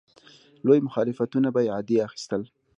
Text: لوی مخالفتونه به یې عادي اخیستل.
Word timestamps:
لوی 0.65 0.79
مخالفتونه 0.87 1.49
به 1.55 1.59
یې 1.65 1.71
عادي 1.75 1.97
اخیستل. 2.07 2.41